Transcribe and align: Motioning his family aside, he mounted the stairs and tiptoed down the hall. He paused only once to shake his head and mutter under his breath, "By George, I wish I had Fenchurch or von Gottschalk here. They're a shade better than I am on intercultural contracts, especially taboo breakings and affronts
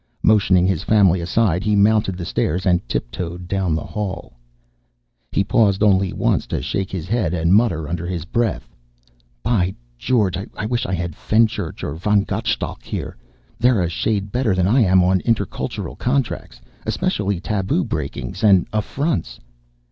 Motioning 0.23 0.65
his 0.65 0.81
family 0.81 1.21
aside, 1.21 1.63
he 1.63 1.75
mounted 1.75 2.17
the 2.17 2.25
stairs 2.25 2.65
and 2.65 2.81
tiptoed 2.89 3.47
down 3.47 3.75
the 3.75 3.83
hall. 3.83 4.33
He 5.31 5.43
paused 5.43 5.83
only 5.83 6.11
once 6.11 6.47
to 6.47 6.59
shake 6.63 6.89
his 6.89 7.07
head 7.07 7.35
and 7.35 7.53
mutter 7.53 7.87
under 7.87 8.07
his 8.07 8.25
breath, 8.25 8.67
"By 9.43 9.75
George, 9.99 10.35
I 10.55 10.65
wish 10.65 10.87
I 10.87 10.95
had 10.95 11.15
Fenchurch 11.15 11.83
or 11.83 11.93
von 11.93 12.23
Gottschalk 12.25 12.81
here. 12.81 13.15
They're 13.59 13.83
a 13.83 13.89
shade 13.89 14.31
better 14.31 14.55
than 14.55 14.65
I 14.65 14.79
am 14.81 15.03
on 15.03 15.21
intercultural 15.21 15.95
contracts, 15.99 16.59
especially 16.83 17.39
taboo 17.39 17.83
breakings 17.83 18.43
and 18.43 18.65
affronts 18.73 19.39